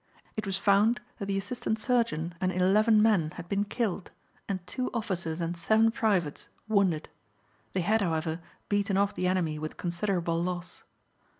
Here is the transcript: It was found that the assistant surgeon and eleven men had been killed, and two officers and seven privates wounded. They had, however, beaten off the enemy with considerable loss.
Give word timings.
It 0.35 0.47
was 0.47 0.57
found 0.57 0.99
that 1.19 1.27
the 1.27 1.37
assistant 1.37 1.77
surgeon 1.77 2.33
and 2.41 2.51
eleven 2.51 3.03
men 3.03 3.29
had 3.35 3.47
been 3.47 3.63
killed, 3.65 4.09
and 4.49 4.65
two 4.65 4.89
officers 4.95 5.39
and 5.39 5.55
seven 5.55 5.91
privates 5.91 6.49
wounded. 6.67 7.07
They 7.73 7.81
had, 7.81 8.01
however, 8.01 8.39
beaten 8.67 8.97
off 8.97 9.13
the 9.13 9.27
enemy 9.27 9.59
with 9.59 9.77
considerable 9.77 10.41
loss. 10.41 10.81